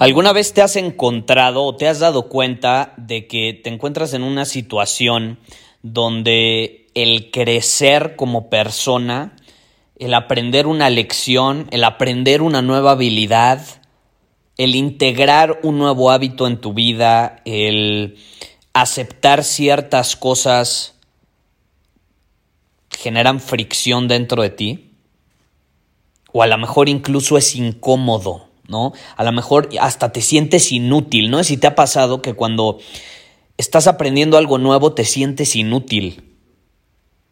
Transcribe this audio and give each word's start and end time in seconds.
¿Alguna 0.00 0.32
vez 0.32 0.52
te 0.52 0.60
has 0.60 0.74
encontrado 0.74 1.62
o 1.62 1.76
te 1.76 1.86
has 1.86 2.00
dado 2.00 2.28
cuenta 2.28 2.94
de 2.96 3.28
que 3.28 3.52
te 3.52 3.70
encuentras 3.70 4.12
en 4.12 4.24
una 4.24 4.44
situación 4.44 5.38
donde 5.82 6.88
el 6.94 7.30
crecer 7.30 8.16
como 8.16 8.50
persona, 8.50 9.36
el 9.96 10.14
aprender 10.14 10.66
una 10.66 10.90
lección, 10.90 11.68
el 11.70 11.84
aprender 11.84 12.42
una 12.42 12.60
nueva 12.60 12.92
habilidad, 12.92 13.60
el 14.56 14.74
integrar 14.74 15.60
un 15.62 15.78
nuevo 15.78 16.10
hábito 16.10 16.48
en 16.48 16.60
tu 16.60 16.74
vida, 16.74 17.40
el 17.44 18.18
aceptar 18.72 19.44
ciertas 19.44 20.16
cosas 20.16 20.96
generan 22.90 23.38
fricción 23.38 24.08
dentro 24.08 24.42
de 24.42 24.50
ti? 24.50 24.90
O 26.32 26.42
a 26.42 26.48
lo 26.48 26.58
mejor 26.58 26.88
incluso 26.88 27.38
es 27.38 27.54
incómodo 27.54 28.53
¿no? 28.68 28.92
A 29.16 29.24
lo 29.24 29.32
mejor 29.32 29.68
hasta 29.80 30.12
te 30.12 30.20
sientes 30.20 30.72
inútil, 30.72 31.30
¿no? 31.30 31.44
Si 31.44 31.56
te 31.56 31.66
ha 31.66 31.74
pasado 31.74 32.22
que 32.22 32.34
cuando 32.34 32.78
estás 33.56 33.86
aprendiendo 33.86 34.36
algo 34.36 34.58
nuevo 34.58 34.92
te 34.94 35.04
sientes 35.04 35.56
inútil. 35.56 36.34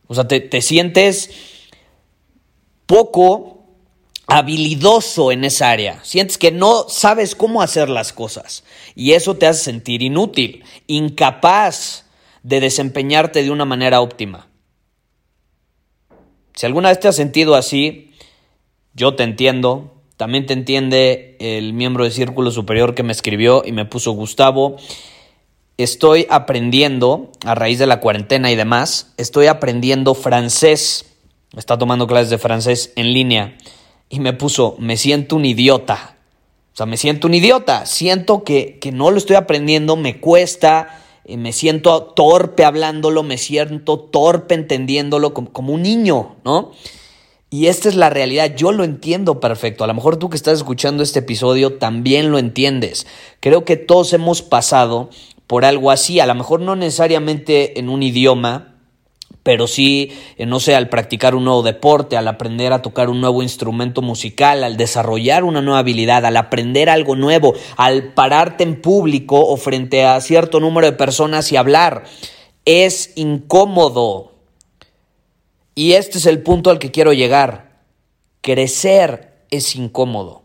O 0.07 0.15
sea, 0.15 0.29
te, 0.29 0.41
te 0.41 0.61
sientes 0.61 1.31
poco 2.87 3.63
habilidoso 4.27 5.33
en 5.33 5.45
esa 5.45 5.71
área. 5.71 6.03
Sientes 6.05 6.39
que 6.39 6.53
no 6.53 6.89
sabes 6.89 7.35
cómo 7.35 7.63
hacer 7.63 7.89
las 7.89 8.13
cosas. 8.13 8.65
Y 8.95 9.13
eso 9.13 9.37
te 9.37 9.47
hace 9.47 9.65
sentir 9.65 10.03
inútil, 10.03 10.65
incapaz 10.87 12.07
de 12.43 12.61
desempeñarte 12.61 13.43
de 13.43 13.51
una 13.51 13.65
manera 13.65 14.01
óptima. 14.01 14.49
Si 16.55 16.67
alguna 16.67 16.91
vez 16.91 17.01
te 17.01 17.09
has 17.09 17.17
sentido 17.17 17.55
así, 17.55 18.13
yo 18.95 19.15
te 19.15 19.23
entiendo, 19.23 20.02
también 20.17 20.47
te 20.47 20.53
entiende 20.53 21.37
el 21.41 21.73
miembro 21.73 22.05
de 22.05 22.11
Círculo 22.11 22.51
Superior 22.51 22.95
que 22.95 23.03
me 23.03 23.13
escribió 23.13 23.63
y 23.65 23.73
me 23.73 23.85
puso 23.85 24.13
Gustavo. 24.13 24.77
Estoy 25.79 26.27
aprendiendo, 26.31 27.33
a 27.45 27.55
raíz 27.55 27.79
de 27.79 27.87
la 27.87 28.01
cuarentena 28.01 28.51
y 28.53 28.57
demás, 28.57 29.15
estoy 29.17 29.47
aprendiendo 29.47 30.15
francés. 30.15 31.07
Está 31.57 31.79
tomando 31.79 32.07
clases 32.07 32.31
de 32.31 32.39
francés 32.39 32.93
en 32.97 33.13
línea. 33.13 33.57
Y 34.09 34.21
me 34.21 34.33
puso, 34.33 34.77
me 34.79 34.97
siento 34.97 35.37
un 35.37 35.45
idiota. 35.45 36.17
O 36.73 36.77
sea, 36.77 36.87
me 36.87 36.97
siento 36.97 37.27
un 37.27 37.35
idiota. 37.35 37.87
Siento 37.87 38.45
que, 38.45 38.79
que 38.79 38.93
no 38.93 39.11
lo 39.11 39.19
estoy 39.19 39.37
aprendiendo, 39.37 39.97
me 39.97 40.21
cuesta, 40.21 41.03
eh, 41.25 41.37
me 41.37 41.53
siento 41.53 42.03
torpe 42.03 42.65
hablándolo, 42.65 43.23
me 43.23 43.39
siento 43.39 43.99
torpe 43.99 44.55
entendiéndolo 44.55 45.35
como, 45.35 45.53
como 45.53 45.73
un 45.73 45.83
niño, 45.83 46.37
¿no? 46.45 46.73
Y 47.53 47.67
esta 47.67 47.91
es 47.91 47.97
la 47.97 48.09
realidad, 48.09 48.55
yo 48.57 48.73
lo 48.73 48.83
entiendo 48.83 49.39
perfecto. 49.39 49.85
A 49.85 49.87
lo 49.87 49.93
mejor 49.93 50.17
tú 50.17 50.31
que 50.31 50.37
estás 50.37 50.57
escuchando 50.57 51.03
este 51.03 51.19
episodio 51.19 51.75
también 51.75 52.31
lo 52.31 52.39
entiendes. 52.39 53.07
Creo 53.41 53.67
que 53.67 53.77
todos 53.77 54.15
hemos 54.15 54.41
pasado 54.41 55.11
por 55.47 55.67
algo 55.67 55.91
así, 55.91 56.19
a 56.19 56.25
lo 56.25 56.35
mejor 56.35 56.63
no 56.63 56.77
necesariamente 56.77 57.79
en 57.79 57.91
un 57.91 58.03
idioma, 58.03 58.77
pero 59.43 59.67
sí, 59.67 60.13
eh, 60.39 60.47
no 60.47 60.61
sé, 60.61 60.75
al 60.75 60.89
practicar 60.89 61.35
un 61.35 61.45
nuevo 61.45 61.63
deporte, 61.63 62.17
al 62.17 62.27
aprender 62.27 62.73
a 62.73 62.81
tocar 62.81 63.11
un 63.11 63.21
nuevo 63.21 63.43
instrumento 63.43 64.01
musical, 64.01 64.65
al 64.65 64.79
desarrollar 64.79 65.45
una 65.45 65.61
nueva 65.61 65.81
habilidad, 65.81 66.25
al 66.25 66.39
aprender 66.39 66.89
algo 66.89 67.17
nuevo, 67.17 67.53
al 67.77 68.15
pararte 68.15 68.65
en 68.65 68.81
público 68.81 69.39
o 69.39 69.59
frente 69.59 70.07
a 70.07 70.19
cierto 70.23 70.59
número 70.59 70.87
de 70.87 70.97
personas 70.97 71.53
y 71.53 71.59
hablar. 71.59 72.05
Es 72.65 73.13
incómodo, 73.17 74.32
y 75.75 75.93
este 75.93 76.19
es 76.19 76.27
el 76.27 76.43
punto 76.43 76.71
al 76.71 76.79
que 76.79 76.91
quiero 76.91 77.13
llegar. 77.13 77.81
Crecer 78.41 79.45
es 79.51 79.77
incómodo. 79.77 80.43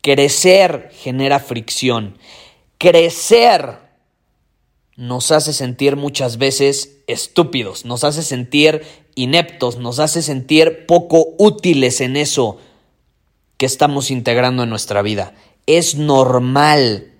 Crecer 0.00 0.90
genera 0.92 1.38
fricción. 1.38 2.18
Crecer 2.78 3.78
nos 4.96 5.32
hace 5.32 5.52
sentir 5.52 5.96
muchas 5.96 6.36
veces 6.36 6.98
estúpidos, 7.06 7.84
nos 7.84 8.04
hace 8.04 8.22
sentir 8.22 8.82
ineptos, 9.14 9.78
nos 9.78 9.98
hace 9.98 10.22
sentir 10.22 10.86
poco 10.86 11.34
útiles 11.38 12.00
en 12.00 12.16
eso 12.16 12.58
que 13.56 13.66
estamos 13.66 14.10
integrando 14.10 14.64
en 14.64 14.70
nuestra 14.70 15.02
vida. 15.02 15.34
Es 15.66 15.94
normal. 15.94 17.12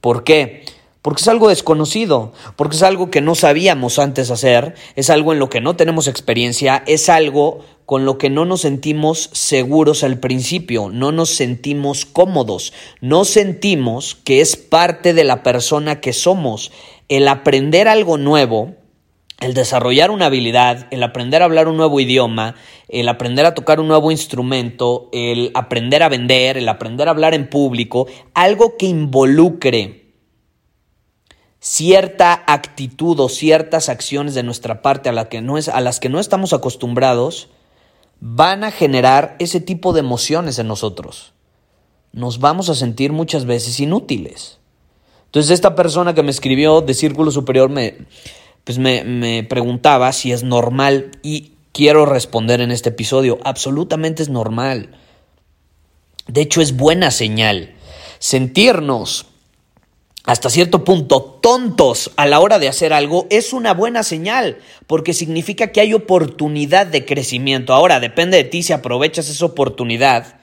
¿Por 0.00 0.24
qué? 0.24 0.64
Porque 1.06 1.22
es 1.22 1.28
algo 1.28 1.50
desconocido, 1.50 2.32
porque 2.56 2.74
es 2.74 2.82
algo 2.82 3.12
que 3.12 3.20
no 3.20 3.36
sabíamos 3.36 4.00
antes 4.00 4.32
hacer, 4.32 4.74
es 4.96 5.08
algo 5.08 5.32
en 5.32 5.38
lo 5.38 5.48
que 5.48 5.60
no 5.60 5.76
tenemos 5.76 6.08
experiencia, 6.08 6.82
es 6.84 7.08
algo 7.08 7.60
con 7.84 8.04
lo 8.04 8.18
que 8.18 8.28
no 8.28 8.44
nos 8.44 8.62
sentimos 8.62 9.30
seguros 9.32 10.02
al 10.02 10.18
principio, 10.18 10.88
no 10.88 11.12
nos 11.12 11.30
sentimos 11.30 12.06
cómodos, 12.06 12.72
no 13.00 13.24
sentimos 13.24 14.16
que 14.16 14.40
es 14.40 14.56
parte 14.56 15.14
de 15.14 15.22
la 15.22 15.44
persona 15.44 16.00
que 16.00 16.12
somos. 16.12 16.72
El 17.08 17.28
aprender 17.28 17.86
algo 17.86 18.18
nuevo, 18.18 18.74
el 19.38 19.54
desarrollar 19.54 20.10
una 20.10 20.26
habilidad, 20.26 20.88
el 20.90 21.04
aprender 21.04 21.40
a 21.40 21.44
hablar 21.44 21.68
un 21.68 21.76
nuevo 21.76 22.00
idioma, 22.00 22.56
el 22.88 23.08
aprender 23.08 23.46
a 23.46 23.54
tocar 23.54 23.78
un 23.78 23.86
nuevo 23.86 24.10
instrumento, 24.10 25.08
el 25.12 25.52
aprender 25.54 26.02
a 26.02 26.08
vender, 26.08 26.56
el 26.56 26.68
aprender 26.68 27.06
a 27.06 27.12
hablar 27.12 27.32
en 27.32 27.48
público, 27.48 28.08
algo 28.34 28.76
que 28.76 28.86
involucre 28.86 30.05
cierta 31.60 32.44
actitud 32.46 33.18
o 33.20 33.28
ciertas 33.28 33.88
acciones 33.88 34.34
de 34.34 34.42
nuestra 34.42 34.82
parte 34.82 35.08
a, 35.08 35.12
la 35.12 35.28
que 35.28 35.40
no 35.40 35.58
es, 35.58 35.68
a 35.68 35.80
las 35.80 36.00
que 36.00 36.08
no 36.08 36.20
estamos 36.20 36.52
acostumbrados, 36.52 37.48
van 38.20 38.64
a 38.64 38.70
generar 38.70 39.36
ese 39.38 39.60
tipo 39.60 39.92
de 39.92 40.00
emociones 40.00 40.58
en 40.58 40.68
nosotros. 40.68 41.32
Nos 42.12 42.38
vamos 42.38 42.68
a 42.68 42.74
sentir 42.74 43.12
muchas 43.12 43.44
veces 43.44 43.78
inútiles. 43.80 44.58
Entonces 45.26 45.50
esta 45.50 45.74
persona 45.74 46.14
que 46.14 46.22
me 46.22 46.30
escribió 46.30 46.80
de 46.80 46.94
Círculo 46.94 47.30
Superior 47.30 47.68
me, 47.68 48.06
pues 48.64 48.78
me, 48.78 49.04
me 49.04 49.44
preguntaba 49.44 50.12
si 50.12 50.32
es 50.32 50.42
normal 50.42 51.10
y 51.22 51.52
quiero 51.72 52.06
responder 52.06 52.60
en 52.60 52.70
este 52.70 52.88
episodio. 52.88 53.38
Absolutamente 53.44 54.22
es 54.22 54.28
normal. 54.28 54.96
De 56.26 56.40
hecho 56.40 56.60
es 56.60 56.76
buena 56.76 57.10
señal. 57.10 57.74
Sentirnos 58.18 59.26
hasta 60.26 60.50
cierto 60.50 60.82
punto 60.82 61.22
tontos 61.40 62.10
a 62.16 62.26
la 62.26 62.40
hora 62.40 62.58
de 62.58 62.66
hacer 62.66 62.92
algo 62.92 63.28
es 63.30 63.52
una 63.52 63.72
buena 63.72 64.02
señal, 64.02 64.58
porque 64.88 65.14
significa 65.14 65.68
que 65.68 65.80
hay 65.80 65.94
oportunidad 65.94 66.88
de 66.88 67.04
crecimiento. 67.04 67.72
Ahora 67.72 68.00
depende 68.00 68.36
de 68.36 68.44
ti 68.44 68.64
si 68.64 68.72
aprovechas 68.72 69.28
esa 69.28 69.46
oportunidad 69.46 70.40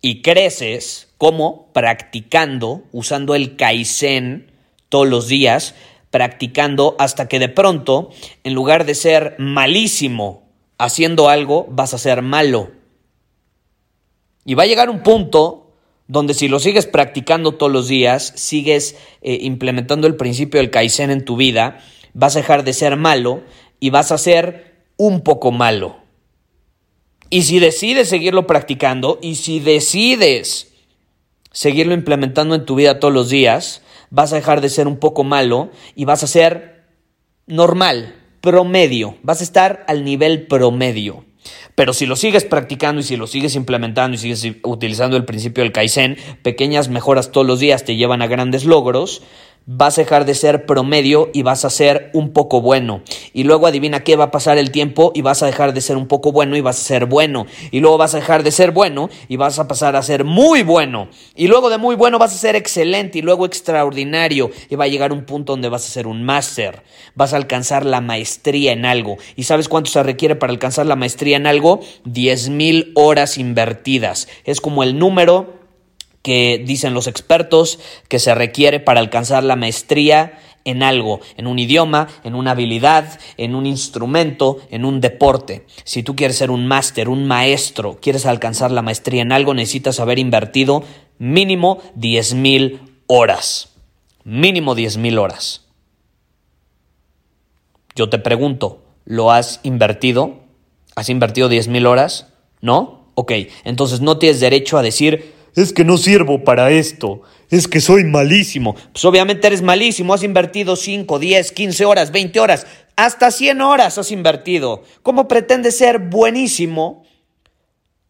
y 0.00 0.22
creces, 0.22 1.08
como 1.18 1.72
practicando, 1.72 2.84
usando 2.92 3.34
el 3.34 3.56
Kaizen 3.56 4.52
todos 4.88 5.08
los 5.08 5.26
días, 5.26 5.74
practicando 6.12 6.94
hasta 7.00 7.26
que 7.26 7.40
de 7.40 7.48
pronto, 7.48 8.10
en 8.44 8.54
lugar 8.54 8.86
de 8.86 8.94
ser 8.94 9.34
malísimo 9.38 10.44
haciendo 10.78 11.28
algo, 11.28 11.66
vas 11.68 11.94
a 11.94 11.98
ser 11.98 12.22
malo. 12.22 12.70
Y 14.44 14.54
va 14.54 14.62
a 14.62 14.66
llegar 14.66 14.88
un 14.88 15.02
punto 15.02 15.59
donde 16.10 16.34
si 16.34 16.48
lo 16.48 16.58
sigues 16.58 16.86
practicando 16.86 17.52
todos 17.52 17.70
los 17.70 17.86
días, 17.86 18.32
sigues 18.34 18.96
eh, 19.22 19.38
implementando 19.42 20.08
el 20.08 20.16
principio 20.16 20.58
del 20.58 20.70
Kaizen 20.70 21.08
en 21.12 21.24
tu 21.24 21.36
vida, 21.36 21.78
vas 22.14 22.34
a 22.34 22.40
dejar 22.40 22.64
de 22.64 22.72
ser 22.72 22.96
malo 22.96 23.44
y 23.78 23.90
vas 23.90 24.10
a 24.10 24.18
ser 24.18 24.82
un 24.96 25.20
poco 25.20 25.52
malo. 25.52 25.98
Y 27.30 27.42
si 27.42 27.60
decides 27.60 28.08
seguirlo 28.08 28.48
practicando 28.48 29.20
y 29.22 29.36
si 29.36 29.60
decides 29.60 30.72
seguirlo 31.52 31.94
implementando 31.94 32.56
en 32.56 32.64
tu 32.64 32.74
vida 32.74 32.98
todos 32.98 33.14
los 33.14 33.28
días, 33.28 33.82
vas 34.10 34.32
a 34.32 34.36
dejar 34.36 34.60
de 34.60 34.68
ser 34.68 34.88
un 34.88 34.96
poco 34.96 35.22
malo 35.22 35.70
y 35.94 36.06
vas 36.06 36.24
a 36.24 36.26
ser 36.26 36.86
normal, 37.46 38.16
promedio, 38.40 39.16
vas 39.22 39.40
a 39.40 39.44
estar 39.44 39.84
al 39.88 40.04
nivel 40.04 40.46
promedio. 40.46 41.24
Pero 41.74 41.94
si 41.94 42.04
lo 42.04 42.16
sigues 42.16 42.44
practicando 42.44 43.00
y 43.00 43.04
si 43.04 43.16
lo 43.16 43.26
sigues 43.26 43.54
implementando 43.54 44.14
y 44.14 44.18
sigues 44.18 44.46
utilizando 44.62 45.16
el 45.16 45.24
principio 45.24 45.62
del 45.62 45.72
Kaizen, 45.72 46.16
pequeñas 46.42 46.88
mejoras 46.88 47.32
todos 47.32 47.46
los 47.46 47.60
días 47.60 47.84
te 47.84 47.96
llevan 47.96 48.20
a 48.22 48.26
grandes 48.26 48.64
logros, 48.64 49.22
vas 49.66 49.98
a 49.98 50.02
dejar 50.02 50.24
de 50.24 50.34
ser 50.34 50.66
promedio 50.66 51.30
y 51.32 51.42
vas 51.42 51.64
a 51.64 51.70
ser 51.70 52.10
un 52.12 52.32
poco 52.32 52.60
bueno. 52.60 53.02
Y 53.32 53.44
luego 53.44 53.66
adivina 53.66 54.02
qué 54.02 54.16
va 54.16 54.24
a 54.24 54.30
pasar 54.30 54.58
el 54.58 54.70
tiempo 54.70 55.12
y 55.14 55.22
vas 55.22 55.42
a 55.42 55.46
dejar 55.46 55.74
de 55.74 55.80
ser 55.80 55.96
un 55.96 56.06
poco 56.06 56.32
bueno 56.32 56.56
y 56.56 56.60
vas 56.60 56.78
a 56.80 56.84
ser 56.84 57.06
bueno. 57.06 57.46
Y 57.70 57.80
luego 57.80 57.98
vas 57.98 58.14
a 58.14 58.18
dejar 58.18 58.42
de 58.42 58.50
ser 58.50 58.72
bueno 58.72 59.08
y 59.28 59.36
vas 59.36 59.58
a 59.58 59.68
pasar 59.68 59.96
a 59.96 60.02
ser 60.02 60.24
muy 60.24 60.62
bueno. 60.62 61.08
Y 61.36 61.46
luego 61.46 61.70
de 61.70 61.78
muy 61.78 61.94
bueno 61.94 62.18
vas 62.18 62.34
a 62.34 62.38
ser 62.38 62.56
excelente 62.56 63.18
y 63.18 63.22
luego 63.22 63.46
extraordinario. 63.46 64.50
Y 64.68 64.74
va 64.74 64.84
a 64.84 64.88
llegar 64.88 65.12
un 65.12 65.24
punto 65.24 65.52
donde 65.52 65.68
vas 65.68 65.86
a 65.86 65.90
ser 65.90 66.06
un 66.06 66.24
máster. 66.24 66.82
Vas 67.14 67.32
a 67.32 67.36
alcanzar 67.36 67.86
la 67.86 68.00
maestría 68.00 68.72
en 68.72 68.84
algo. 68.84 69.18
¿Y 69.36 69.44
sabes 69.44 69.68
cuánto 69.68 69.90
se 69.90 70.02
requiere 70.02 70.36
para 70.36 70.52
alcanzar 70.52 70.86
la 70.86 70.96
maestría 70.96 71.36
en 71.36 71.46
algo? 71.46 71.80
10 72.04 72.48
mil 72.48 72.92
horas 72.94 73.38
invertidas. 73.38 74.28
Es 74.44 74.60
como 74.60 74.82
el 74.82 74.98
número 74.98 75.59
que 76.22 76.62
dicen 76.64 76.94
los 76.94 77.06
expertos 77.06 77.78
que 78.08 78.18
se 78.18 78.34
requiere 78.34 78.80
para 78.80 79.00
alcanzar 79.00 79.42
la 79.42 79.56
maestría 79.56 80.38
en 80.64 80.82
algo, 80.82 81.20
en 81.36 81.46
un 81.46 81.58
idioma, 81.58 82.08
en 82.24 82.34
una 82.34 82.52
habilidad, 82.52 83.18
en 83.36 83.54
un 83.54 83.66
instrumento, 83.66 84.58
en 84.70 84.84
un 84.84 85.00
deporte. 85.00 85.66
Si 85.84 86.02
tú 86.02 86.16
quieres 86.16 86.36
ser 86.36 86.50
un 86.50 86.66
máster, 86.66 87.08
un 87.08 87.26
maestro, 87.26 87.98
quieres 88.00 88.26
alcanzar 88.26 88.70
la 88.70 88.82
maestría 88.82 89.22
en 89.22 89.32
algo, 89.32 89.54
necesitas 89.54 90.00
haber 90.00 90.18
invertido 90.18 90.84
mínimo 91.18 91.78
10 91.94 92.34
mil 92.34 92.80
horas. 93.06 93.70
Mínimo 94.24 94.74
10 94.74 94.98
mil 94.98 95.18
horas. 95.18 95.66
Yo 97.96 98.08
te 98.10 98.18
pregunto, 98.18 98.84
¿lo 99.04 99.30
has 99.30 99.60
invertido? 99.62 100.40
¿Has 100.94 101.08
invertido 101.08 101.48
10 101.48 101.68
mil 101.68 101.86
horas? 101.86 102.28
¿No? 102.60 103.00
Ok, 103.14 103.32
entonces 103.64 104.00
no 104.00 104.18
tienes 104.18 104.40
derecho 104.40 104.78
a 104.78 104.82
decir, 104.82 105.34
es 105.54 105.72
que 105.72 105.84
no 105.84 105.98
sirvo 105.98 106.44
para 106.44 106.70
esto, 106.70 107.22
es 107.50 107.68
que 107.68 107.80
soy 107.80 108.04
malísimo. 108.04 108.74
Pues 108.92 109.04
obviamente 109.04 109.46
eres 109.46 109.62
malísimo, 109.62 110.14
has 110.14 110.22
invertido 110.22 110.76
5, 110.76 111.18
10, 111.18 111.52
15 111.52 111.84
horas, 111.84 112.12
20 112.12 112.40
horas, 112.40 112.66
hasta 112.96 113.30
100 113.30 113.60
horas 113.60 113.98
has 113.98 114.10
invertido. 114.12 114.82
¿Cómo 115.02 115.28
pretendes 115.28 115.76
ser 115.78 115.98
buenísimo 115.98 117.04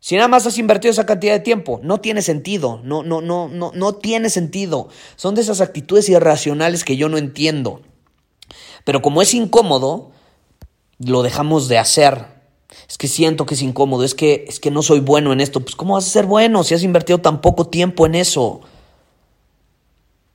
si 0.00 0.16
nada 0.16 0.28
más 0.28 0.46
has 0.46 0.58
invertido 0.58 0.90
esa 0.92 1.06
cantidad 1.06 1.32
de 1.32 1.40
tiempo? 1.40 1.80
No 1.82 2.00
tiene 2.00 2.22
sentido, 2.22 2.80
no, 2.84 3.02
no, 3.02 3.20
no, 3.20 3.48
no, 3.48 3.72
no 3.74 3.94
tiene 3.94 4.30
sentido. 4.30 4.88
Son 5.16 5.34
de 5.34 5.42
esas 5.42 5.60
actitudes 5.60 6.08
irracionales 6.08 6.84
que 6.84 6.96
yo 6.96 7.08
no 7.08 7.18
entiendo. 7.18 7.82
Pero 8.84 9.02
como 9.02 9.22
es 9.22 9.34
incómodo, 9.34 10.10
lo 10.98 11.22
dejamos 11.22 11.68
de 11.68 11.78
hacer 11.78 12.39
es 12.90 12.98
que 12.98 13.06
siento 13.06 13.46
que 13.46 13.54
es 13.54 13.62
incómodo, 13.62 14.02
es 14.02 14.16
que, 14.16 14.44
es 14.48 14.58
que 14.58 14.72
no 14.72 14.82
soy 14.82 14.98
bueno 14.98 15.32
en 15.32 15.40
esto. 15.40 15.60
Pues 15.60 15.76
¿cómo 15.76 15.94
vas 15.94 16.08
a 16.08 16.10
ser 16.10 16.26
bueno 16.26 16.64
si 16.64 16.74
has 16.74 16.82
invertido 16.82 17.20
tan 17.20 17.40
poco 17.40 17.68
tiempo 17.68 18.04
en 18.04 18.16
eso? 18.16 18.62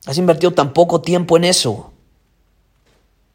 Has 0.06 0.18
invertido 0.18 0.54
tan 0.54 0.72
poco 0.72 1.02
tiempo 1.02 1.36
en 1.36 1.44
eso. 1.44 1.92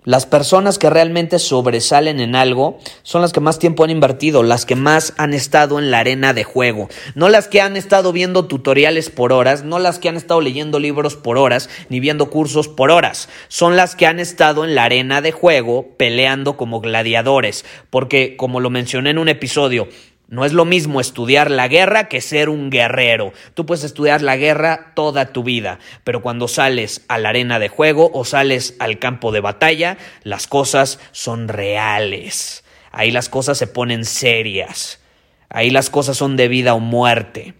Las 0.04 0.24
personas 0.24 0.78
que 0.78 0.88
realmente 0.88 1.38
sobresalen 1.38 2.20
en 2.20 2.34
algo 2.34 2.78
son 3.02 3.20
las 3.20 3.34
que 3.34 3.40
más 3.40 3.58
tiempo 3.58 3.84
han 3.84 3.90
invertido, 3.90 4.42
las 4.42 4.64
que 4.64 4.74
más 4.74 5.12
han 5.18 5.34
estado 5.34 5.78
en 5.78 5.90
la 5.90 5.98
arena 5.98 6.32
de 6.32 6.42
juego, 6.42 6.88
no 7.14 7.28
las 7.28 7.48
que 7.48 7.60
han 7.60 7.76
estado 7.76 8.10
viendo 8.10 8.46
tutoriales 8.46 9.10
por 9.10 9.34
horas, 9.34 9.62
no 9.62 9.78
las 9.78 9.98
que 9.98 10.08
han 10.08 10.16
estado 10.16 10.40
leyendo 10.40 10.78
libros 10.78 11.16
por 11.16 11.36
horas, 11.36 11.68
ni 11.90 12.00
viendo 12.00 12.30
cursos 12.30 12.66
por 12.66 12.90
horas, 12.90 13.28
son 13.48 13.76
las 13.76 13.94
que 13.94 14.06
han 14.06 14.20
estado 14.20 14.64
en 14.64 14.74
la 14.74 14.84
arena 14.84 15.20
de 15.20 15.32
juego 15.32 15.88
peleando 15.98 16.56
como 16.56 16.80
gladiadores, 16.80 17.66
porque 17.90 18.36
como 18.38 18.60
lo 18.60 18.70
mencioné 18.70 19.10
en 19.10 19.18
un 19.18 19.28
episodio, 19.28 19.86
no 20.30 20.44
es 20.44 20.52
lo 20.52 20.64
mismo 20.64 21.00
estudiar 21.00 21.50
la 21.50 21.66
guerra 21.66 22.08
que 22.08 22.20
ser 22.20 22.50
un 22.50 22.70
guerrero. 22.70 23.32
Tú 23.54 23.66
puedes 23.66 23.82
estudiar 23.82 24.22
la 24.22 24.36
guerra 24.36 24.92
toda 24.94 25.32
tu 25.32 25.42
vida, 25.42 25.80
pero 26.04 26.22
cuando 26.22 26.46
sales 26.46 27.04
a 27.08 27.18
la 27.18 27.30
arena 27.30 27.58
de 27.58 27.68
juego 27.68 28.12
o 28.14 28.24
sales 28.24 28.76
al 28.78 29.00
campo 29.00 29.32
de 29.32 29.40
batalla, 29.40 29.98
las 30.22 30.46
cosas 30.46 31.00
son 31.10 31.48
reales. 31.48 32.62
Ahí 32.92 33.10
las 33.10 33.28
cosas 33.28 33.58
se 33.58 33.66
ponen 33.66 34.04
serias. 34.04 35.00
Ahí 35.48 35.70
las 35.70 35.90
cosas 35.90 36.16
son 36.16 36.36
de 36.36 36.46
vida 36.46 36.74
o 36.74 36.80
muerte. 36.80 37.54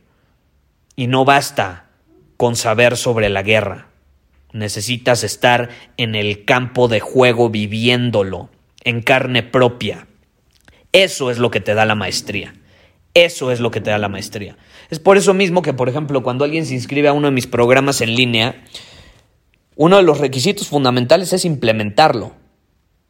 Y 0.95 1.09
no 1.09 1.25
basta 1.25 1.87
con 2.37 2.55
saber 2.55 2.97
sobre 2.97 3.31
la 3.31 3.43
guerra. 3.43 3.89
Necesitas 4.53 5.25
estar 5.25 5.71
en 5.97 6.15
el 6.15 6.45
campo 6.45 6.87
de 6.87 7.01
juego 7.01 7.51
viviéndolo, 7.51 8.49
en 8.85 9.03
carne 9.03 9.43
propia. 9.43 10.07
Eso 10.93 11.33
es 11.33 11.39
lo 11.39 11.51
que 11.51 11.61
te 11.61 11.75
da 11.75 11.85
la 11.85 11.97
maestría. 11.97 12.55
Eso 13.15 13.51
es 13.51 13.61
lo 13.61 13.71
que 13.71 13.81
te 13.81 13.91
da 13.91 13.99
la 13.99 14.09
maestría. 14.09 14.57
Es 14.89 14.99
por 15.01 15.17
eso 15.17 15.35
mismo 15.35 15.63
que, 15.63 15.73
por 15.73 15.89
ejemplo, 15.89 16.23
cuando 16.23 16.45
alguien 16.45 16.67
se 16.67 16.75
inscribe 16.75 17.09
a 17.09 17.13
uno 17.13 17.29
de 17.29 17.33
mis 17.33 17.47
programas 17.47 18.01
en 18.01 18.15
línea, 18.15 18.63
uno 19.77 19.97
de 19.97 20.03
los 20.03 20.19
requisitos 20.19 20.69
fundamentales 20.69 21.33
es 21.33 21.45
implementarlo. 21.45 22.33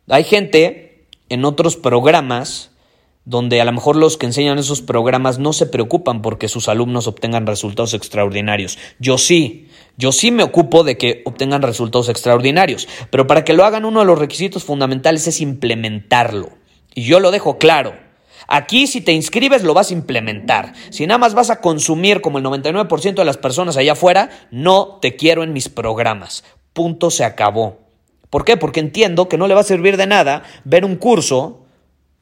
Hay 0.09 0.25
gente 0.25 1.07
en 1.29 1.45
otros 1.45 1.77
programas 1.77 2.71
donde 3.25 3.61
a 3.61 3.65
lo 3.65 3.73
mejor 3.73 3.97
los 3.97 4.17
que 4.17 4.27
enseñan 4.27 4.59
esos 4.59 4.83
programas 4.83 5.39
no 5.39 5.53
se 5.53 5.67
preocupan 5.67 6.23
porque 6.23 6.49
sus 6.49 6.69
alumnos 6.69 7.07
obtengan 7.07 7.47
resultados 7.47 7.95
extraordinarios. 7.95 8.79
Yo 8.99 9.19
sí, 9.19 9.69
yo 9.97 10.11
sí 10.11 10.31
me 10.31 10.43
ocupo 10.43 10.83
de 10.83 10.97
que 10.97 11.23
obtengan 11.27 11.63
resultados 11.63 12.09
extraordinarios, 12.09 12.89
pero 13.11 13.27
para 13.27 13.45
que 13.45 13.53
lo 13.53 13.65
hagan 13.65 13.85
uno 13.85 14.01
de 14.01 14.07
los 14.07 14.19
requisitos 14.19 14.65
fundamentales 14.65 15.27
es 15.29 15.41
implementarlo. 15.41 16.51
Y 16.95 17.05
yo 17.05 17.21
lo 17.21 17.31
dejo 17.31 17.59
claro. 17.59 17.95
Aquí 18.53 18.89
si 18.89 19.01
te 19.01 19.13
inscribes 19.13 19.63
lo 19.63 19.75
vas 19.75 19.91
a 19.91 19.95
implementar. 19.95 20.75
Si 20.91 21.07
nada 21.07 21.19
más 21.19 21.35
vas 21.35 21.51
a 21.51 21.61
consumir 21.61 22.21
como 22.21 22.39
el 22.39 22.45
99% 22.45 23.15
de 23.15 23.25
las 23.25 23.37
personas 23.37 23.77
allá 23.77 23.93
afuera, 23.93 24.29
no 24.51 24.99
te 25.01 25.15
quiero 25.15 25.45
en 25.45 25.53
mis 25.53 25.69
programas. 25.69 26.43
Punto 26.73 27.13
se 27.13 27.25
acabó. 27.25 27.79
¿Por 28.29 28.45
qué? 28.45 28.57
Porque 28.57 28.81
entiendo 28.81 29.29
que 29.29 29.39
no 29.39 29.47
le 29.47 29.55
va 29.55 29.61
a 29.61 29.65
servir 29.65 29.97
de 29.97 30.09
nada 30.09 30.43
ver 30.65 30.85
un 30.85 30.97
curso 30.97 31.61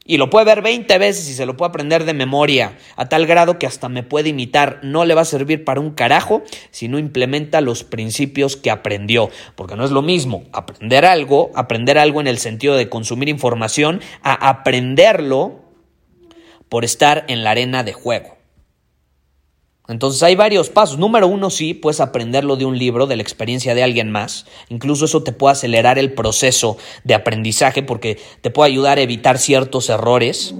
y 0.05 0.17
lo 0.17 0.29
puede 0.29 0.45
ver 0.45 0.61
20 0.61 0.99
veces 0.99 1.27
y 1.29 1.33
se 1.33 1.47
lo 1.47 1.57
puede 1.57 1.69
aprender 1.69 2.05
de 2.05 2.13
memoria 2.13 2.77
a 2.95 3.09
tal 3.09 3.25
grado 3.25 3.57
que 3.57 3.65
hasta 3.65 3.89
me 3.89 4.03
puede 4.03 4.29
imitar. 4.29 4.81
No 4.83 5.05
le 5.05 5.15
va 5.15 5.21
a 5.21 5.25
servir 5.25 5.65
para 5.65 5.79
un 5.79 5.91
carajo 5.91 6.43
si 6.69 6.87
no 6.87 6.99
implementa 6.99 7.59
los 7.59 7.83
principios 7.83 8.55
que 8.55 8.69
aprendió. 8.69 9.31
Porque 9.55 9.75
no 9.75 9.83
es 9.83 9.89
lo 9.89 10.03
mismo 10.03 10.43
aprender 10.51 11.05
algo, 11.05 11.49
aprender 11.55 11.97
algo 11.97 12.21
en 12.21 12.27
el 12.27 12.37
sentido 12.37 12.75
de 12.75 12.87
consumir 12.87 13.29
información, 13.29 13.99
a 14.21 14.49
aprenderlo 14.49 15.68
por 16.69 16.85
estar 16.85 17.25
en 17.27 17.43
la 17.43 17.51
arena 17.51 17.83
de 17.83 17.93
juego. 17.93 18.37
Entonces 19.87 20.21
hay 20.21 20.35
varios 20.35 20.69
pasos. 20.69 20.99
Número 20.99 21.27
uno, 21.27 21.49
sí, 21.49 21.73
puedes 21.73 21.99
aprenderlo 21.99 22.55
de 22.55 22.65
un 22.65 22.77
libro, 22.77 23.07
de 23.07 23.15
la 23.15 23.23
experiencia 23.23 23.73
de 23.73 23.81
alguien 23.81 24.11
más. 24.11 24.45
Incluso 24.69 25.05
eso 25.05 25.23
te 25.23 25.31
puede 25.31 25.53
acelerar 25.53 25.97
el 25.97 26.13
proceso 26.13 26.77
de 27.03 27.15
aprendizaje 27.15 27.81
porque 27.81 28.19
te 28.41 28.51
puede 28.51 28.71
ayudar 28.71 28.99
a 28.99 29.01
evitar 29.01 29.39
ciertos 29.39 29.89
errores 29.89 30.53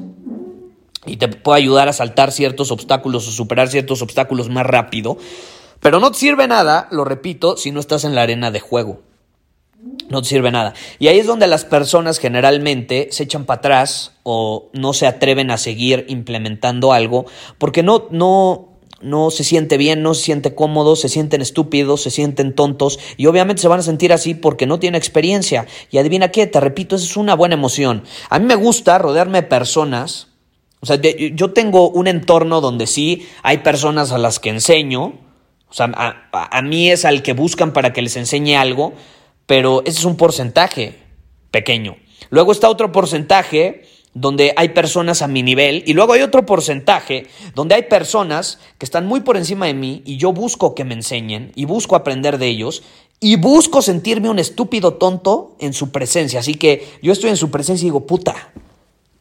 y 1.06 1.18
te 1.18 1.28
puede 1.28 1.60
ayudar 1.60 1.88
a 1.88 1.94
saltar 1.94 2.32
ciertos 2.32 2.72
obstáculos 2.72 3.28
o 3.28 3.32
superar 3.32 3.68
ciertos 3.68 4.02
obstáculos 4.02 4.50
más 4.50 4.66
rápido. 4.66 5.18
Pero 5.80 6.00
no 6.00 6.12
te 6.12 6.18
sirve 6.18 6.48
nada, 6.48 6.88
lo 6.92 7.06
repito, 7.06 7.56
si 7.56 7.72
no 7.72 7.80
estás 7.80 8.04
en 8.06 8.16
la 8.16 8.24
arena 8.24 8.50
de 8.50 8.60
juego 8.60 9.09
no 10.10 10.22
te 10.22 10.30
sirve 10.30 10.52
nada. 10.52 10.74
Y 10.98 11.08
ahí 11.08 11.20
es 11.20 11.28
donde 11.28 11.48
las 11.48 11.66
personas 11.66 12.20
generalmente 12.20 13.10
se 13.12 13.24
echan 13.24 13.46
para 13.46 13.60
atrás 13.60 14.14
o 14.24 14.70
no 14.74 14.94
se 14.94 15.08
atreven 15.08 15.52
a 15.52 15.58
seguir 15.58 16.06
implementando 16.10 16.92
algo 16.92 17.26
porque 17.58 17.84
no, 17.84 18.08
no, 18.10 18.70
no 19.02 19.32
se 19.32 19.44
siente 19.44 19.78
bien, 19.78 20.02
no 20.02 20.14
se 20.14 20.24
siente 20.24 20.56
cómodo, 20.56 20.96
se 20.96 21.10
sienten 21.10 21.42
estúpidos, 21.42 22.02
se 22.02 22.12
sienten 22.12 22.54
tontos 22.56 23.00
y 23.18 23.28
obviamente 23.28 23.62
se 23.62 23.68
van 23.68 23.80
a 23.80 23.84
sentir 23.84 24.12
así 24.12 24.34
porque 24.34 24.66
no 24.66 24.80
tienen 24.80 24.98
experiencia. 24.98 25.68
Y 25.92 26.00
adivina 26.00 26.32
qué, 26.32 26.48
te 26.48 26.60
repito, 26.60 26.96
esa 26.96 27.06
es 27.06 27.18
una 27.18 27.36
buena 27.36 27.56
emoción. 27.56 28.04
A 28.30 28.40
mí 28.40 28.46
me 28.46 28.56
gusta 28.56 28.98
rodearme 28.98 29.42
de 29.42 29.48
personas. 29.48 30.28
O 30.82 30.86
sea, 30.86 31.00
yo 31.02 31.52
tengo 31.52 31.90
un 31.90 32.08
entorno 32.08 32.62
donde 32.62 32.88
sí 32.88 33.28
hay 33.44 33.60
personas 33.60 34.12
a 34.12 34.18
las 34.18 34.40
que 34.40 34.50
enseño. 34.50 35.20
O 35.70 35.74
sea, 35.74 35.92
a, 35.94 36.58
a 36.58 36.62
mí 36.64 36.90
es 36.90 37.06
al 37.06 37.22
que 37.22 37.34
buscan 37.34 37.74
para 37.74 37.94
que 37.94 38.02
les 38.02 38.16
enseñe 38.16 38.56
algo 38.56 38.94
pero 39.50 39.82
ese 39.84 39.98
es 39.98 40.06
un 40.06 40.16
porcentaje 40.16 41.00
pequeño. 41.50 41.98
Luego 42.30 42.52
está 42.52 42.70
otro 42.70 42.92
porcentaje 42.92 43.82
donde 44.14 44.54
hay 44.56 44.70
personas 44.70 45.24
a 45.24 45.28
mi 45.28 45.42
nivel 45.42 45.82
y 45.88 45.94
luego 45.94 46.14
hay 46.14 46.22
otro 46.22 46.46
porcentaje 46.46 47.26
donde 47.56 47.74
hay 47.74 47.82
personas 47.84 48.60
que 48.78 48.86
están 48.86 49.08
muy 49.08 49.22
por 49.22 49.38
encima 49.38 49.66
de 49.66 49.74
mí 49.74 50.04
y 50.06 50.18
yo 50.18 50.34
busco 50.34 50.76
que 50.76 50.84
me 50.84 50.94
enseñen 50.94 51.52
y 51.56 51.66
busco 51.66 51.96
aprender 51.96 52.38
de 52.38 52.46
ellos 52.46 52.84
y 53.20 53.38
busco 53.38 53.82
sentirme 53.82 54.30
un 54.30 54.38
estúpido 54.38 54.94
tonto 54.94 55.56
en 55.60 55.74
su 55.74 55.90
presencia. 55.90 56.42
Así 56.42 56.54
que 56.54 56.88
yo 57.02 57.12
estoy 57.12 57.32
en 57.32 57.38
su 57.38 57.50
presencia 57.50 57.86
y 57.86 57.90
digo, 57.90 58.06
puta, 58.06 58.52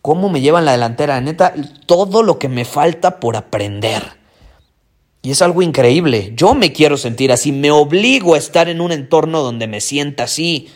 ¿cómo 0.03 0.29
me 0.29 0.43
llevan 0.43 0.67
la 0.67 0.73
delantera? 0.73 1.23
Neta, 1.23 1.55
todo 1.87 2.23
lo 2.23 2.39
que 2.39 2.51
me 2.51 2.67
falta 2.67 3.19
por 3.19 3.35
aprender. 3.35 4.18
Y 5.23 5.33
es 5.33 5.43
algo 5.43 5.63
increíble. 5.63 6.33
Yo 6.37 6.55
me 6.55 6.73
quiero 6.73 6.97
sentir 6.97 7.33
así, 7.33 7.53
me 7.53 7.71
obligo 7.71 8.35
a 8.35 8.39
estar 8.39 8.69
en 8.69 8.81
un 8.81 8.93
entorno 8.93 9.43
donde 9.43 9.67
me 9.67 9.81
sienta 9.81 10.25
así. 10.25 10.69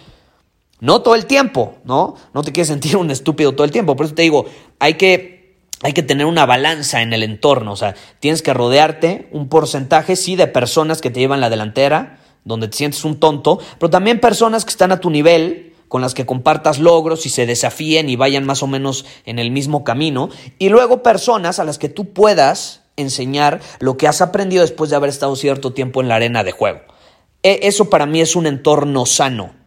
No 0.80 1.00
todo 1.02 1.14
el 1.14 1.26
tiempo, 1.26 1.76
¿no? 1.84 2.16
No 2.34 2.42
te 2.42 2.50
quieres 2.50 2.68
sentir 2.68 2.96
un 2.96 3.10
estúpido 3.10 3.52
todo 3.52 3.64
el 3.64 3.70
tiempo. 3.70 3.94
Por 3.94 4.06
eso 4.06 4.14
te 4.14 4.22
digo, 4.22 4.46
hay 4.80 4.94
que, 4.94 5.60
hay 5.82 5.92
que 5.92 6.02
tener 6.02 6.26
una 6.26 6.44
balanza 6.44 7.02
en 7.02 7.12
el 7.12 7.22
entorno. 7.22 7.72
O 7.72 7.76
sea, 7.76 7.94
tienes 8.18 8.42
que 8.42 8.52
rodearte 8.52 9.28
un 9.30 9.48
porcentaje, 9.48 10.16
sí, 10.16 10.34
de 10.34 10.48
personas 10.48 11.00
que 11.00 11.10
te 11.10 11.20
llevan 11.20 11.40
la 11.40 11.50
delantera, 11.50 12.18
donde 12.44 12.66
te 12.66 12.76
sientes 12.76 13.04
un 13.04 13.20
tonto, 13.20 13.60
pero 13.78 13.90
también 13.90 14.18
personas 14.18 14.64
que 14.64 14.70
están 14.70 14.90
a 14.90 14.98
tu 14.98 15.10
nivel, 15.10 15.72
con 15.86 16.00
las 16.00 16.14
que 16.14 16.26
compartas 16.26 16.78
logros 16.78 17.26
y 17.26 17.28
se 17.28 17.44
desafíen 17.44 18.08
y 18.08 18.16
vayan 18.16 18.46
más 18.46 18.62
o 18.62 18.66
menos 18.66 19.04
en 19.26 19.38
el 19.38 19.50
mismo 19.50 19.84
camino. 19.84 20.30
Y 20.58 20.70
luego 20.70 21.02
personas 21.02 21.58
a 21.58 21.64
las 21.64 21.78
que 21.78 21.90
tú 21.90 22.14
puedas 22.14 22.81
enseñar 22.96 23.60
lo 23.80 23.96
que 23.96 24.08
has 24.08 24.20
aprendido 24.22 24.62
después 24.62 24.90
de 24.90 24.96
haber 24.96 25.10
estado 25.10 25.36
cierto 25.36 25.72
tiempo 25.72 26.00
en 26.00 26.08
la 26.08 26.16
arena 26.16 26.44
de 26.44 26.52
juego. 26.52 26.80
E, 27.42 27.60
eso 27.62 27.90
para 27.90 28.06
mí 28.06 28.20
es 28.20 28.36
un 28.36 28.46
entorno 28.46 29.06
sano 29.06 29.62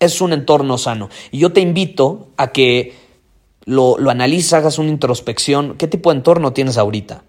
es 0.00 0.20
un 0.20 0.32
entorno 0.32 0.78
sano. 0.78 1.08
Y 1.30 1.38
yo 1.38 1.52
te 1.52 1.60
invito 1.60 2.28
a 2.36 2.48
que 2.48 2.94
lo, 3.64 3.96
lo 3.98 4.10
analices, 4.10 4.52
hagas 4.52 4.78
una 4.78 4.90
introspección. 4.90 5.76
¿Qué 5.76 5.86
tipo 5.86 6.10
de 6.10 6.18
entorno 6.18 6.52
tienes 6.52 6.78
ahorita? 6.78 7.24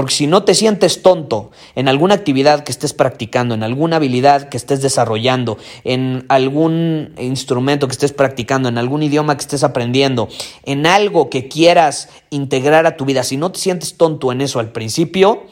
Porque 0.00 0.14
si 0.14 0.26
no 0.26 0.44
te 0.44 0.54
sientes 0.54 1.02
tonto 1.02 1.50
en 1.74 1.86
alguna 1.86 2.14
actividad 2.14 2.64
que 2.64 2.72
estés 2.72 2.94
practicando, 2.94 3.54
en 3.54 3.62
alguna 3.62 3.96
habilidad 3.96 4.48
que 4.48 4.56
estés 4.56 4.80
desarrollando, 4.80 5.58
en 5.84 6.24
algún 6.30 7.12
instrumento 7.18 7.86
que 7.86 7.92
estés 7.92 8.14
practicando, 8.14 8.70
en 8.70 8.78
algún 8.78 9.02
idioma 9.02 9.36
que 9.36 9.42
estés 9.42 9.62
aprendiendo, 9.62 10.30
en 10.64 10.86
algo 10.86 11.28
que 11.28 11.48
quieras 11.48 12.08
integrar 12.30 12.86
a 12.86 12.96
tu 12.96 13.04
vida, 13.04 13.24
si 13.24 13.36
no 13.36 13.52
te 13.52 13.58
sientes 13.60 13.98
tonto 13.98 14.32
en 14.32 14.40
eso 14.40 14.58
al 14.58 14.72
principio, 14.72 15.42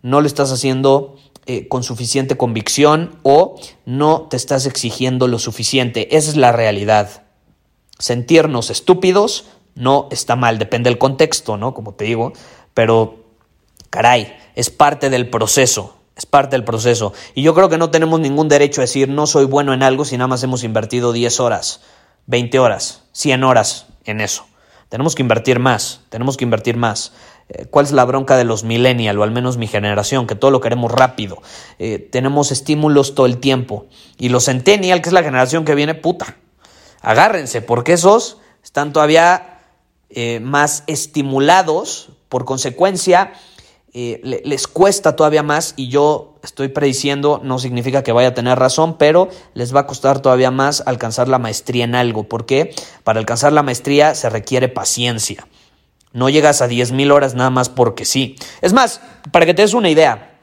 no 0.00 0.20
lo 0.20 0.28
estás 0.28 0.52
haciendo 0.52 1.16
eh, 1.46 1.66
con 1.66 1.82
suficiente 1.82 2.36
convicción 2.36 3.18
o 3.24 3.58
no 3.84 4.28
te 4.30 4.36
estás 4.36 4.64
exigiendo 4.66 5.26
lo 5.26 5.40
suficiente. 5.40 6.16
Esa 6.16 6.30
es 6.30 6.36
la 6.36 6.52
realidad. 6.52 7.24
Sentirnos 7.98 8.70
estúpidos 8.70 9.46
no 9.74 10.06
está 10.12 10.36
mal, 10.36 10.60
depende 10.60 10.88
del 10.88 10.98
contexto, 10.98 11.56
¿no? 11.56 11.74
Como 11.74 11.94
te 11.94 12.04
digo, 12.04 12.32
pero 12.74 13.19
caray, 13.90 14.36
es 14.54 14.70
parte 14.70 15.10
del 15.10 15.28
proceso. 15.28 15.96
Es 16.16 16.26
parte 16.26 16.54
del 16.54 16.64
proceso. 16.64 17.14
Y 17.34 17.42
yo 17.42 17.54
creo 17.54 17.70
que 17.70 17.78
no 17.78 17.90
tenemos 17.90 18.20
ningún 18.20 18.48
derecho 18.48 18.82
a 18.82 18.84
decir 18.84 19.08
no 19.08 19.26
soy 19.26 19.46
bueno 19.46 19.72
en 19.72 19.82
algo 19.82 20.04
si 20.04 20.18
nada 20.18 20.28
más 20.28 20.42
hemos 20.42 20.64
invertido 20.64 21.12
10 21.12 21.40
horas, 21.40 21.80
20 22.26 22.58
horas, 22.58 23.04
100 23.12 23.42
horas 23.42 23.86
en 24.04 24.20
eso. 24.20 24.46
Tenemos 24.90 25.14
que 25.14 25.22
invertir 25.22 25.60
más, 25.60 26.02
tenemos 26.10 26.36
que 26.36 26.44
invertir 26.44 26.76
más. 26.76 27.12
Eh, 27.48 27.66
¿Cuál 27.70 27.86
es 27.86 27.92
la 27.92 28.04
bronca 28.04 28.36
de 28.36 28.44
los 28.44 28.64
millennials, 28.64 29.18
o 29.18 29.22
al 29.22 29.30
menos 29.30 29.56
mi 29.56 29.66
generación, 29.66 30.26
que 30.26 30.34
todo 30.34 30.50
lo 30.50 30.60
queremos 30.60 30.92
rápido? 30.92 31.40
Eh, 31.78 31.98
tenemos 31.98 32.52
estímulos 32.52 33.14
todo 33.14 33.26
el 33.26 33.38
tiempo. 33.38 33.86
Y 34.18 34.28
los 34.28 34.44
centennial, 34.44 35.00
que 35.00 35.08
es 35.08 35.12
la 35.12 35.22
generación 35.22 35.64
que 35.64 35.74
viene, 35.74 35.94
puta, 35.94 36.36
agárrense, 37.00 37.62
porque 37.62 37.94
esos 37.94 38.38
están 38.62 38.92
todavía 38.92 39.60
eh, 40.10 40.40
más 40.40 40.84
estimulados, 40.86 42.10
por 42.28 42.44
consecuencia, 42.44 43.32
les 43.92 44.68
cuesta 44.68 45.16
todavía 45.16 45.42
más 45.42 45.74
y 45.76 45.88
yo 45.88 46.38
estoy 46.42 46.68
prediciendo, 46.68 47.40
no 47.42 47.58
significa 47.58 48.02
que 48.02 48.12
vaya 48.12 48.28
a 48.28 48.34
tener 48.34 48.58
razón, 48.58 48.96
pero 48.96 49.28
les 49.54 49.74
va 49.74 49.80
a 49.80 49.86
costar 49.86 50.20
todavía 50.20 50.50
más 50.50 50.82
alcanzar 50.86 51.28
la 51.28 51.38
maestría 51.38 51.84
en 51.84 51.94
algo, 51.94 52.24
porque 52.24 52.74
para 53.04 53.18
alcanzar 53.18 53.52
la 53.52 53.62
maestría 53.62 54.14
se 54.14 54.30
requiere 54.30 54.68
paciencia. 54.68 55.46
No 56.12 56.28
llegas 56.28 56.60
a 56.62 56.68
10.000 56.68 57.12
horas 57.12 57.34
nada 57.34 57.50
más 57.50 57.68
porque 57.68 58.04
sí. 58.04 58.36
Es 58.62 58.72
más, 58.72 59.00
para 59.30 59.46
que 59.46 59.54
te 59.54 59.62
des 59.62 59.74
una 59.74 59.90
idea, 59.90 60.38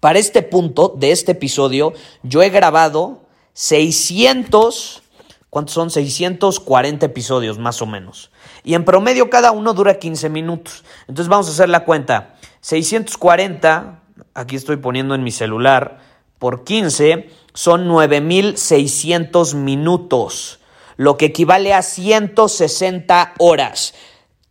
para 0.00 0.18
este 0.18 0.42
punto 0.42 0.94
de 0.96 1.12
este 1.12 1.32
episodio, 1.32 1.92
yo 2.22 2.42
he 2.42 2.48
grabado 2.48 3.22
600, 3.52 5.02
¿cuántos 5.50 5.74
son? 5.74 5.90
640 5.90 7.04
episodios 7.04 7.58
más 7.58 7.82
o 7.82 7.86
menos. 7.86 8.30
Y 8.64 8.74
en 8.74 8.84
promedio 8.86 9.28
cada 9.28 9.52
uno 9.52 9.74
dura 9.74 9.98
15 9.98 10.30
minutos. 10.30 10.84
Entonces 11.06 11.28
vamos 11.28 11.48
a 11.48 11.50
hacer 11.50 11.68
la 11.68 11.84
cuenta. 11.84 12.36
640, 12.60 14.02
aquí 14.34 14.56
estoy 14.56 14.76
poniendo 14.76 15.14
en 15.14 15.22
mi 15.22 15.30
celular, 15.30 15.98
por 16.38 16.64
15 16.64 17.30
son 17.54 17.86
9600 17.88 19.54
minutos, 19.54 20.60
lo 20.96 21.16
que 21.16 21.26
equivale 21.26 21.74
a 21.74 21.82
160 21.82 23.34
horas. 23.38 23.94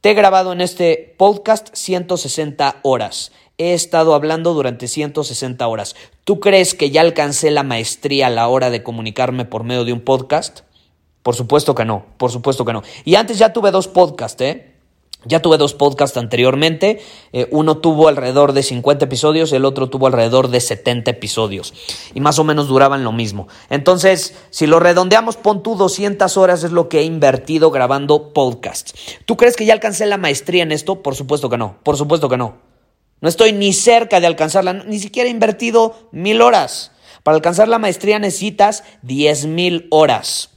Te 0.01 0.11
he 0.11 0.13
grabado 0.13 0.53
en 0.53 0.61
este 0.61 1.15
podcast 1.17 1.69
160 1.73 2.77
horas. 2.83 3.31
He 3.57 3.73
estado 3.73 4.13
hablando 4.13 4.53
durante 4.53 4.87
160 4.87 5.67
horas. 5.67 5.95
¿Tú 6.23 6.39
crees 6.39 6.73
que 6.73 6.91
ya 6.91 7.01
alcancé 7.01 7.51
la 7.51 7.63
maestría 7.63 8.27
a 8.27 8.29
la 8.29 8.47
hora 8.47 8.69
de 8.69 8.83
comunicarme 8.83 9.45
por 9.45 9.63
medio 9.63 9.83
de 9.83 9.93
un 9.93 10.01
podcast? 10.01 10.61
Por 11.23 11.35
supuesto 11.35 11.75
que 11.75 11.85
no, 11.85 12.05
por 12.17 12.31
supuesto 12.31 12.63
que 12.63 12.73
no. 12.73 12.83
Y 13.03 13.15
antes 13.15 13.37
ya 13.37 13.51
tuve 13.51 13.71
dos 13.71 13.87
podcasts, 13.87 14.41
¿eh? 14.41 14.78
Ya 15.25 15.41
tuve 15.41 15.57
dos 15.57 15.73
podcasts 15.73 16.17
anteriormente, 16.17 17.01
eh, 17.33 17.49
uno 17.51 17.79
tuvo 17.79 18.07
alrededor 18.07 18.53
de 18.53 18.63
50 18.63 19.03
episodios, 19.03 19.51
el 19.51 19.65
otro 19.65 19.89
tuvo 19.89 20.07
alrededor 20.07 20.47
de 20.47 20.61
70 20.61 21.11
episodios 21.11 21.73
y 22.13 22.21
más 22.21 22.39
o 22.39 22.45
menos 22.45 22.69
duraban 22.69 23.03
lo 23.03 23.11
mismo. 23.11 23.49
Entonces, 23.69 24.33
si 24.49 24.65
lo 24.65 24.79
redondeamos, 24.79 25.35
pon 25.35 25.61
tú 25.61 25.75
200 25.75 26.38
horas 26.38 26.63
es 26.63 26.71
lo 26.71 26.88
que 26.88 26.99
he 26.99 27.03
invertido 27.03 27.69
grabando 27.69 28.31
podcasts. 28.31 28.93
¿Tú 29.25 29.35
crees 29.35 29.57
que 29.57 29.65
ya 29.65 29.73
alcancé 29.73 30.05
la 30.05 30.17
maestría 30.17 30.63
en 30.63 30.71
esto? 30.71 31.03
Por 31.03 31.15
supuesto 31.15 31.49
que 31.49 31.57
no, 31.57 31.79
por 31.83 31.97
supuesto 31.97 32.29
que 32.29 32.38
no. 32.38 32.55
No 33.19 33.27
estoy 33.27 33.51
ni 33.51 33.73
cerca 33.73 34.21
de 34.21 34.27
alcanzarla, 34.27 34.71
ni 34.71 34.99
siquiera 34.99 35.27
he 35.27 35.31
invertido 35.31 36.07
mil 36.13 36.41
horas. 36.41 36.93
Para 37.23 37.35
alcanzar 37.35 37.67
la 37.67 37.77
maestría 37.77 38.19
necesitas 38.19 38.85
10 39.01 39.47
mil 39.47 39.88
horas. 39.91 40.51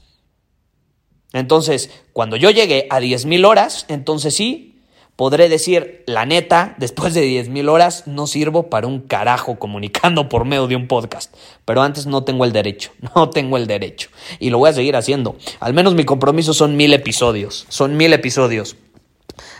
Entonces, 1.32 1.90
cuando 2.12 2.36
yo 2.36 2.50
llegue 2.50 2.86
a 2.90 3.00
10.000 3.00 3.46
horas, 3.46 3.86
entonces 3.88 4.34
sí, 4.34 4.72
podré 5.16 5.48
decir, 5.48 6.02
la 6.06 6.26
neta, 6.26 6.74
después 6.78 7.14
de 7.14 7.24
10.000 7.24 7.68
horas 7.68 8.06
no 8.06 8.26
sirvo 8.26 8.68
para 8.70 8.86
un 8.86 9.00
carajo 9.00 9.58
comunicando 9.58 10.28
por 10.28 10.44
medio 10.44 10.66
de 10.66 10.76
un 10.76 10.88
podcast. 10.88 11.34
Pero 11.64 11.82
antes 11.82 12.06
no 12.06 12.24
tengo 12.24 12.44
el 12.44 12.52
derecho, 12.52 12.90
no 13.14 13.30
tengo 13.30 13.56
el 13.56 13.66
derecho. 13.66 14.08
Y 14.38 14.50
lo 14.50 14.58
voy 14.58 14.70
a 14.70 14.74
seguir 14.74 14.96
haciendo. 14.96 15.36
Al 15.60 15.74
menos 15.74 15.94
mi 15.94 16.04
compromiso 16.04 16.54
son 16.54 16.76
mil 16.76 16.92
episodios, 16.92 17.66
son 17.68 17.96
mil 17.96 18.12
episodios. 18.12 18.76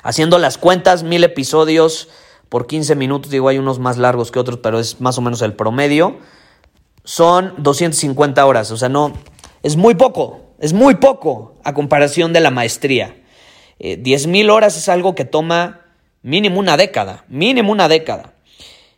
Haciendo 0.02 0.38
las 0.38 0.58
cuentas, 0.58 1.02
mil 1.02 1.24
episodios 1.24 2.08
por 2.48 2.66
15 2.66 2.96
minutos, 2.96 3.30
digo, 3.30 3.48
hay 3.48 3.58
unos 3.58 3.78
más 3.78 3.96
largos 3.96 4.30
que 4.30 4.38
otros, 4.38 4.58
pero 4.62 4.78
es 4.78 5.00
más 5.00 5.16
o 5.16 5.22
menos 5.22 5.40
el 5.42 5.54
promedio. 5.54 6.18
Son 7.04 7.54
250 7.58 8.44
horas, 8.44 8.70
o 8.70 8.76
sea, 8.76 8.88
no, 8.88 9.12
es 9.62 9.76
muy 9.76 9.94
poco, 9.94 10.51
es 10.62 10.72
muy 10.72 10.94
poco 10.94 11.56
a 11.64 11.74
comparación 11.74 12.32
de 12.32 12.38
la 12.38 12.52
maestría. 12.52 13.16
Eh, 13.80 14.00
10.000 14.00 14.48
horas 14.48 14.76
es 14.76 14.88
algo 14.88 15.16
que 15.16 15.24
toma 15.24 15.80
mínimo 16.22 16.60
una 16.60 16.76
década, 16.76 17.24
mínimo 17.28 17.72
una 17.72 17.88
década. 17.88 18.34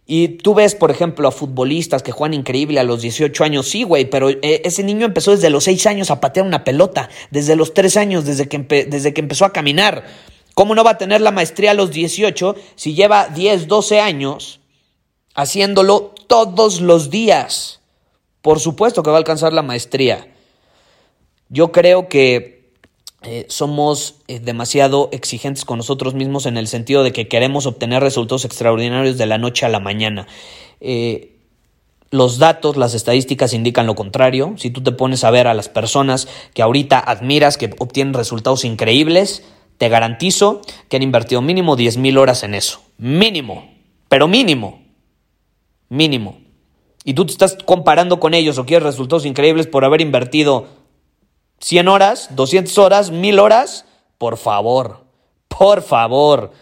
Y 0.06 0.28
tú 0.28 0.52
ves, 0.52 0.74
por 0.74 0.90
ejemplo, 0.90 1.26
a 1.26 1.32
futbolistas 1.32 2.02
que 2.02 2.12
juegan 2.12 2.34
increíble 2.34 2.80
a 2.80 2.84
los 2.84 3.00
18 3.00 3.42
años, 3.44 3.66
sí, 3.66 3.82
güey, 3.82 4.04
pero 4.04 4.28
eh, 4.28 4.60
ese 4.62 4.82
niño 4.82 5.06
empezó 5.06 5.30
desde 5.30 5.48
los 5.48 5.64
6 5.64 5.86
años 5.86 6.10
a 6.10 6.20
patear 6.20 6.44
una 6.44 6.64
pelota, 6.64 7.08
desde 7.30 7.56
los 7.56 7.72
3 7.72 7.96
años, 7.96 8.26
desde 8.26 8.46
que, 8.46 8.58
desde 8.58 9.14
que 9.14 9.22
empezó 9.22 9.46
a 9.46 9.54
caminar. 9.54 10.04
¿Cómo 10.52 10.74
no 10.74 10.84
va 10.84 10.90
a 10.90 10.98
tener 10.98 11.22
la 11.22 11.30
maestría 11.30 11.70
a 11.70 11.74
los 11.74 11.90
18 11.92 12.56
si 12.74 12.92
lleva 12.92 13.28
10, 13.28 13.68
12 13.68 14.00
años 14.00 14.60
haciéndolo 15.34 16.14
todos 16.26 16.82
los 16.82 17.08
días? 17.08 17.80
Por 18.42 18.60
supuesto 18.60 19.02
que 19.02 19.08
va 19.08 19.16
a 19.16 19.20
alcanzar 19.20 19.54
la 19.54 19.62
maestría. 19.62 20.28
Yo 21.54 21.70
creo 21.70 22.08
que 22.08 22.72
eh, 23.22 23.46
somos 23.48 24.16
eh, 24.26 24.40
demasiado 24.40 25.08
exigentes 25.12 25.64
con 25.64 25.78
nosotros 25.78 26.12
mismos 26.12 26.46
en 26.46 26.56
el 26.56 26.66
sentido 26.66 27.04
de 27.04 27.12
que 27.12 27.28
queremos 27.28 27.66
obtener 27.66 28.02
resultados 28.02 28.44
extraordinarios 28.44 29.18
de 29.18 29.26
la 29.26 29.38
noche 29.38 29.64
a 29.64 29.68
la 29.68 29.78
mañana. 29.78 30.26
Eh, 30.80 31.36
los 32.10 32.40
datos, 32.40 32.76
las 32.76 32.94
estadísticas 32.94 33.52
indican 33.52 33.86
lo 33.86 33.94
contrario. 33.94 34.54
Si 34.56 34.70
tú 34.70 34.82
te 34.82 34.90
pones 34.90 35.22
a 35.22 35.30
ver 35.30 35.46
a 35.46 35.54
las 35.54 35.68
personas 35.68 36.26
que 36.54 36.62
ahorita 36.62 36.98
admiras, 36.98 37.56
que 37.56 37.70
obtienen 37.78 38.14
resultados 38.14 38.64
increíbles, 38.64 39.44
te 39.78 39.88
garantizo 39.88 40.60
que 40.88 40.96
han 40.96 41.04
invertido 41.04 41.40
mínimo 41.40 41.76
10 41.76 41.98
mil 41.98 42.18
horas 42.18 42.42
en 42.42 42.54
eso. 42.54 42.80
Mínimo, 42.98 43.72
pero 44.08 44.26
mínimo. 44.26 44.82
Mínimo. 45.88 46.40
Y 47.04 47.14
tú 47.14 47.24
te 47.26 47.30
estás 47.30 47.56
comparando 47.64 48.18
con 48.18 48.34
ellos 48.34 48.58
o 48.58 48.66
quieres 48.66 48.82
resultados 48.82 49.24
increíbles 49.24 49.68
por 49.68 49.84
haber 49.84 50.00
invertido 50.00 50.82
100 51.64 51.88
horas, 51.88 52.28
200 52.32 52.76
horas, 52.76 53.10
1000 53.10 53.38
horas, 53.38 53.86
por 54.18 54.36
favor, 54.36 55.06
por 55.48 55.80
favor. 55.80 56.52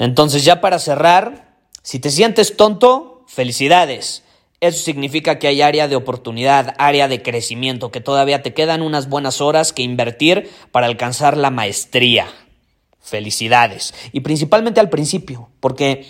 Entonces 0.00 0.44
ya 0.44 0.60
para 0.60 0.80
cerrar, 0.80 1.54
si 1.82 2.00
te 2.00 2.10
sientes 2.10 2.56
tonto, 2.56 3.22
felicidades. 3.28 4.24
Eso 4.58 4.82
significa 4.82 5.38
que 5.38 5.46
hay 5.46 5.62
área 5.62 5.86
de 5.86 5.94
oportunidad, 5.94 6.74
área 6.78 7.06
de 7.06 7.22
crecimiento, 7.22 7.92
que 7.92 8.00
todavía 8.00 8.42
te 8.42 8.52
quedan 8.52 8.82
unas 8.82 9.08
buenas 9.08 9.40
horas 9.40 9.72
que 9.72 9.84
invertir 9.84 10.50
para 10.72 10.88
alcanzar 10.88 11.36
la 11.36 11.50
maestría. 11.50 12.26
Felicidades. 13.00 13.94
Y 14.10 14.22
principalmente 14.22 14.80
al 14.80 14.90
principio, 14.90 15.50
porque 15.60 16.04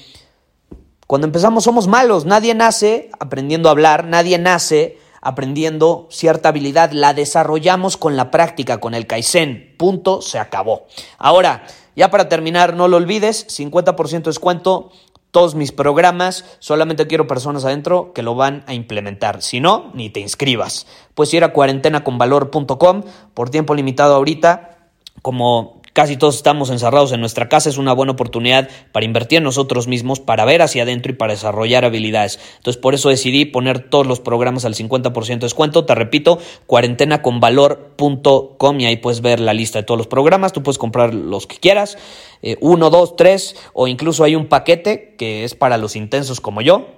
Cuando 1.07 1.27
empezamos 1.27 1.65
somos 1.65 1.87
malos, 1.87 2.25
nadie 2.25 2.55
nace 2.55 3.11
aprendiendo 3.21 3.69
a 3.69 3.73
hablar, 3.73 4.07
nadie 4.07 4.39
nace 4.39 4.99
aprendiendo 5.27 6.07
cierta 6.11 6.51
habilidad, 6.51 6.93
la 6.93 7.13
desarrollamos 7.13 7.97
con 7.97 8.17
la 8.17 8.31
práctica, 8.31 8.79
con 8.79 8.95
el 8.95 9.07
Kaizen, 9.09 9.75
punto, 9.77 10.23
se 10.23 10.39
acabó. 10.39 10.87
Ahora, 11.19 11.67
ya 11.97 12.11
para 12.11 12.29
terminar, 12.29 12.75
no 12.75 12.87
lo 12.87 12.97
olvides, 12.99 13.49
50% 13.49 14.23
descuento, 14.23 14.93
todos 15.33 15.57
mis 15.57 15.73
programas, 15.73 16.45
solamente 16.61 17.09
quiero 17.09 17.27
personas 17.27 17.65
adentro 17.65 18.13
que 18.13 18.23
lo 18.23 18.37
van 18.37 18.63
a 18.69 18.75
implementar. 18.75 19.43
Si 19.43 19.59
no, 19.61 19.91
ni 19.95 20.11
te 20.11 20.21
inscribas. 20.21 20.87
Puedes 21.15 21.35
ir 21.35 21.43
a 21.43 21.53
cuarentenaconvalor.com 21.53 23.03
por 23.35 23.51
tiempo 23.51 23.75
limitado 23.75 24.15
ahorita, 24.15 24.79
como 25.23 25.76
Casi 25.97 26.17
todos 26.19 26.37
estamos 26.37 26.69
encerrados 26.69 27.13
en 27.13 27.21
nuestra 27.21 27.49
casa, 27.49 27.71
es 27.71 27.79
una 27.79 27.95
buena 27.95 28.13
oportunidad 28.13 28.69
para 28.93 29.07
invertir 29.07 29.39
en 29.39 29.45
nosotros 29.45 29.89
mismos, 29.89 30.21
para 30.21 30.45
ver 30.45 30.61
hacia 30.61 30.83
adentro 30.83 31.11
y 31.11 31.15
para 31.15 31.33
desarrollar 31.33 31.87
habilidades. 31.87 32.39
Entonces, 32.59 32.79
por 32.79 32.93
eso 32.93 33.09
decidí 33.09 33.47
poner 33.47 33.89
todos 33.89 34.07
los 34.07 34.21
programas 34.21 34.67
al 34.67 34.75
50% 34.75 35.27
de 35.27 35.47
descuento. 35.47 35.87
Te 35.87 35.95
repito, 35.95 36.39
cuarentenaconvalor.com 36.67 38.81
y 38.81 38.85
ahí 38.85 38.99
puedes 38.99 39.23
ver 39.23 39.41
la 39.41 39.55
lista 39.55 39.79
de 39.79 39.85
todos 39.85 39.97
los 39.97 40.07
programas. 40.07 40.53
Tú 40.53 40.63
puedes 40.63 40.77
comprar 40.77 41.15
los 41.15 41.47
que 41.47 41.57
quieras, 41.57 41.97
eh, 42.43 42.59
uno, 42.61 42.91
dos, 42.91 43.17
tres, 43.17 43.57
o 43.73 43.89
incluso 43.89 44.23
hay 44.23 44.37
un 44.37 44.49
paquete 44.49 45.15
que 45.17 45.45
es 45.45 45.55
para 45.55 45.79
los 45.79 45.97
intensos 45.97 46.43
como 46.43 46.61
yo 46.61 46.89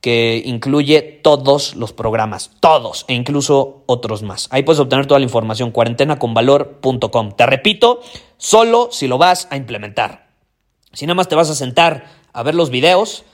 que 0.00 0.42
incluye 0.44 1.02
todos 1.02 1.74
los 1.74 1.92
programas, 1.92 2.52
todos, 2.60 3.04
e 3.08 3.14
incluso 3.14 3.82
otros 3.86 4.22
más. 4.22 4.48
Ahí 4.50 4.62
puedes 4.62 4.80
obtener 4.80 5.06
toda 5.06 5.18
la 5.20 5.24
información, 5.24 5.70
cuarentenaconvalor.com. 5.70 7.32
Te 7.32 7.46
repito, 7.46 8.00
solo 8.36 8.88
si 8.92 9.08
lo 9.08 9.18
vas 9.18 9.48
a 9.50 9.56
implementar. 9.56 10.28
Si 10.92 11.06
nada 11.06 11.14
más 11.14 11.28
te 11.28 11.34
vas 11.34 11.50
a 11.50 11.54
sentar 11.54 12.06
a 12.32 12.42
ver 12.42 12.54
los 12.54 12.70
videos, 12.70 13.24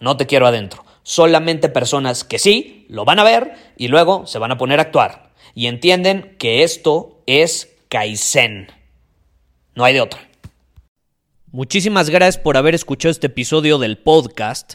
no 0.00 0.16
te 0.16 0.26
quiero 0.26 0.46
adentro. 0.46 0.84
Solamente 1.02 1.68
personas 1.68 2.24
que 2.24 2.38
sí, 2.38 2.86
lo 2.88 3.04
van 3.04 3.18
a 3.18 3.24
ver 3.24 3.54
y 3.76 3.88
luego 3.88 4.26
se 4.26 4.38
van 4.38 4.52
a 4.52 4.58
poner 4.58 4.78
a 4.78 4.82
actuar. 4.82 5.30
Y 5.54 5.66
entienden 5.66 6.36
que 6.38 6.62
esto 6.62 7.22
es 7.26 7.74
Kaizen. 7.88 8.68
No 9.74 9.84
hay 9.84 9.94
de 9.94 10.02
otra. 10.02 10.28
Muchísimas 11.50 12.10
gracias 12.10 12.36
por 12.36 12.58
haber 12.58 12.74
escuchado 12.74 13.10
este 13.10 13.28
episodio 13.28 13.78
del 13.78 13.96
podcast. 13.96 14.74